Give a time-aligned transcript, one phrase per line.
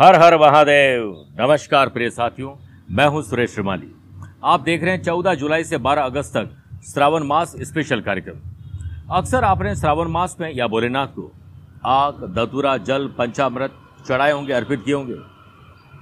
[0.00, 2.56] हर हर महादेव। नमस्कार प्रिय साथियों,
[2.90, 3.94] मैं हूँ सुरेश श्रीमाली।
[4.44, 6.50] आप देख रहे हैं 14 जुलाई से 12 अगस्त तक
[6.92, 8.36] श्रावण मास स्पेशल कार्यक्रम।
[9.14, 11.32] अक्सर आपने श्रावण मास में, या भोलेनाथ को,
[11.84, 13.72] आग दतुरा जल, पंचामृत
[14.08, 15.14] चढ़ाए होंगे, अर्पित किए होंगे।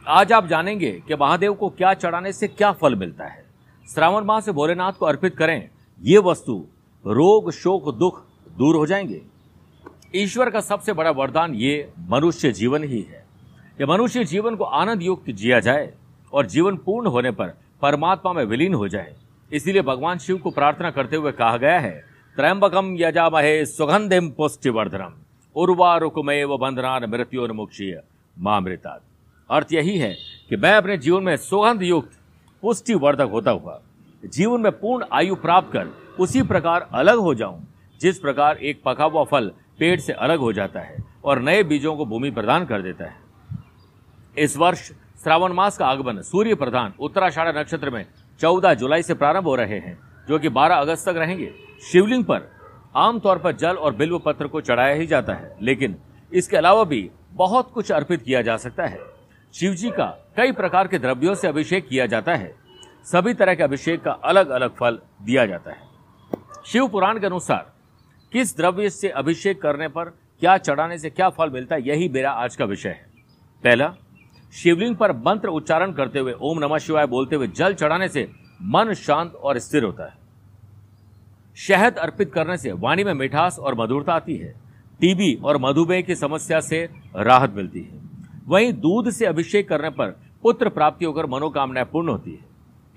[0.08, 3.46] आज आप जानेंगे कि महादेव को क्या चढ़ाने से क्या फल मिलता है।
[3.94, 5.68] श्रावण मास से भोलेनाथ को अर्पित करें,
[6.02, 6.66] ये वस्तु
[7.06, 8.24] रोग, शोक, दुख
[8.58, 9.22] दूर हो जाएँगे।
[10.14, 13.25] ईश्वर का सबसे बड़ा वरदान ये मनुष्य जीवन ही है।
[13.78, 15.92] ये मनुष्य जीवन को आनंद युक्त जिया जाए
[16.32, 17.48] और जीवन पूर्ण होने पर
[17.82, 19.14] परमात्मा में विलीन हो जाए।
[19.52, 21.92] इसीलिए भगवान शिव को प्रार्थना करते हुए कहा गया है,
[22.36, 25.12] त्रयंबकम यजामहे सुगंधिम पुष्टिवर्धनम
[25.56, 28.00] उर्वा रुकुमय व बंधनान मृत्योन्मुक्षीय
[28.36, 29.00] मामृता
[29.50, 30.12] अर्थ यही है
[30.48, 32.18] कि मैं अपने जीवन में सुगंध युक्त
[32.62, 33.80] पुष्टिवर्धक होता हुआ,
[34.24, 37.62] जीवन में पूर्ण आयु प्राप्त कर उसी प्रकार अलग हो जाऊँ,
[38.00, 41.96] जिस प्रकार एक पका हुआ फल पेड़ से अलग हो जाता है और नए बीजों
[41.96, 43.25] को भूमि प्रदान कर देता है।
[44.38, 44.80] इस वर्ष
[45.22, 48.04] श्रावण मास का आगमन सूर्य प्रधान उत्तराषाढ़ नक्षत्र में
[48.40, 49.98] 14 जुलाई से प्रारंभ हो रहे हैं,
[50.28, 51.50] जो कि 12 अगस्त तक रहेंगे।
[51.82, 52.50] शिवलिंग पर
[52.96, 55.96] आमतौर पर जल और बिल्व पत्र को चढ़ाया ही जाता है, लेकिन
[56.32, 59.00] इसके अलावा भी बहुत कुछ अर्पित किया जा सकता है।
[59.54, 62.54] शिव जी का कई प्रकार के द्रव्यों से अभिषेक किया जाता है।
[63.04, 65.84] सभी तरह के अभिषेक का अलग अलग फल दिया जाता है।
[66.66, 67.72] शिव पुराण के अनुसार,
[68.32, 72.30] किस द्रव्य से अभिषेक करने पर क्या चढ़ाने से क्या फल मिलता है, यही मेरा
[72.30, 73.14] आज का विषय है।
[73.64, 73.94] पहला
[74.56, 78.30] शिवलिंग पर मंत्र उच्चारण करते हुए, ओम नमः शिवाय बोलते हुए जल चढ़ाने से
[78.62, 80.18] मन शांत और स्थिर होता है।
[81.56, 84.54] शहद अर्पित करने से वाणी में मिठास और मधुरता आती है।
[85.00, 88.00] टीबी और मधुमेह की समस्या से राहत मिलती है।
[88.46, 92.44] वहीं दूध से अभिषेक करने पर पुत्र प्राप्ति होकर मनोकामनाएँ पूर्ण होती है।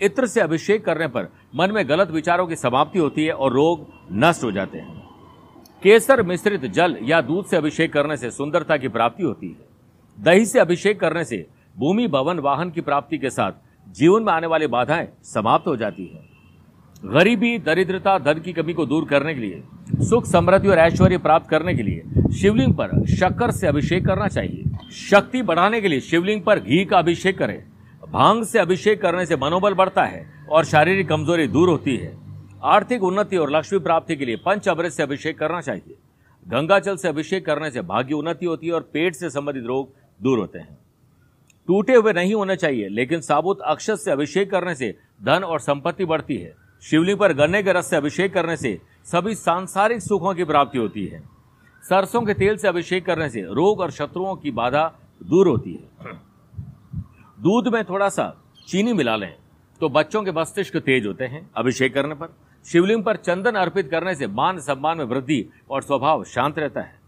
[0.01, 3.87] इत्र से अभिषेक करने पर मन में गलत विचारों की समाप्ति होती है और रोग
[4.11, 5.09] नष्ट हो जाते हैं।
[5.83, 9.68] केसर मिश्रित जल या दूध से अभिषेक करने से सुंदरता की प्राप्ति होती है।
[10.19, 11.47] दही से अभिषेक करने से
[11.77, 13.51] भूमि, भवन, वाहन की प्राप्ति के साथ
[13.91, 16.27] जीवन में आने वाली बाधाएँ समाप्त हो जाती है।
[17.05, 19.63] गरीबी, दरिद्रता, धन की कमी को दूर करने के लिए,
[19.99, 24.63] सुख, समृद्धि और ऐश्वर्य प्राप्त करने के लिए शिवलिंग पर शक्कर से अभिषेक करना चाहिए।
[24.91, 27.63] शक्ति बढ़ाने के लिए शिवलिंग पर घी का अभिषेक करें।
[28.11, 32.17] भाँग से अभिषेक करने से मनोबल बढ़ता है और शारीरिक कमज़ोरी दूर होती है।
[32.63, 35.95] आर्थिक उन्नति और लक्ष्मी प्राप्ति के लिए पंच अमृत से अभिषेक करना चाहिए।
[36.47, 39.93] गंगा जल से अभिषेक करने से भाग्य उन्नति होती है और पेट से संबंधित रोग
[40.19, 40.77] दूर होते हैं।
[41.67, 46.05] टूटे हुए नहीं होने चाहिए, लेकिन साबुत अक्षत से अभिषेक करने से धन और संपत्ति
[46.05, 46.53] बढ़ती है।
[46.83, 51.05] शिवलिंग पर गन्ने के रस से अभिषेक करने से सभी सांसारिक सुखों की प्राप्ति होती
[51.05, 51.21] है।
[51.83, 54.85] सरसों के तेल से अभिषेक करने से रोग और शत्रुओं की बाधा
[55.21, 56.17] दूर होती है।
[57.37, 58.33] दूध में थोड़ा सा
[58.67, 59.33] चीनी मिला लें
[59.81, 64.15] तो बच्चों के मस्तिष्क तेज होते हैं अभिषेक करने पर। शिवलिंग पर चंदन अर्पित करने
[64.15, 66.98] से मान सम्मान में वृद्धि और स्वभाव शांत रहता है।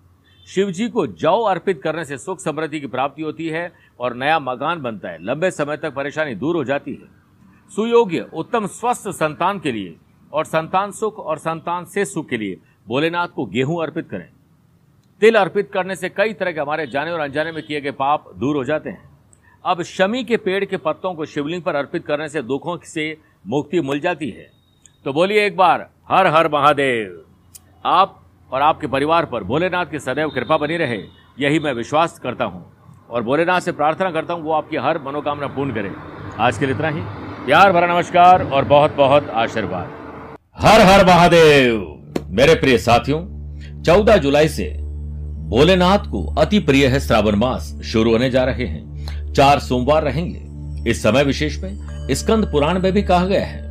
[0.47, 4.39] शिव जी को जौ अर्पित करने से सुख समृद्धि की प्राप्ति होती है और नया
[4.39, 7.07] मकान बनता है। लंबे समय तक परेशानी दूर हो जाती है।
[7.71, 9.95] सुयोग्य, उत्तम स्वस्थ संतान के लिए
[10.33, 12.57] और संतान सुख और संतान से सुख के लिए
[12.87, 14.27] भोलेनाथ को गेहूँ अर्पित करें।
[15.21, 18.31] तिल अर्पित करने से कई तरह के हमारे जाने और अनजाने में किए गए पाप
[18.35, 19.09] दूर हो जाते हैं।
[19.65, 23.17] अब शमी के पेड़ के पत्तों को शिवलिंग पर अर्पित करने से दुखों से
[23.47, 24.51] मुक्ति मिल जाती है।
[25.05, 27.25] तो बोलिए एक बार, हर हर महादेव,
[27.85, 28.20] आप
[28.51, 30.97] और आपके परिवार पर भोलेनाथ की सदैव कृपा बनी रहे,
[31.39, 32.65] यही मैं विश्वास करता हूँ।
[33.09, 35.91] और भोलेनाथ से प्रार्थना करता हूँ, वो आपकी हर मनोकामना पूर्ण करे।
[36.39, 37.01] आज के लिए इतना ही।
[37.45, 39.89] प्यार भरा नमस्कार और बहुत बहुत आशीर्वाद।
[40.57, 41.79] हर हर महादेव।
[42.29, 43.19] मेरे प्रिय साथियों,
[43.83, 44.69] चौदह जुलाई से
[45.49, 50.89] भोलेनाथ को अति प्रिय है श्रावण मास शुरू होने जा रहे हैं। चार सोमवार रहेंगे।
[50.89, 53.70] इस समय विशेष में स्कंद पुराण में भी कहा गया है।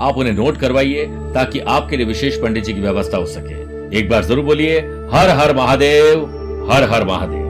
[0.00, 4.08] आप उन्हें नोट करवाइए ताकि आपके लिए विशेष पंडित जी की व्यवस्था हो सके। एक
[4.10, 4.78] बार ज़रूर बोलिए,
[5.12, 6.24] हर हर महादेव,
[6.72, 7.49] हर हर महादेव।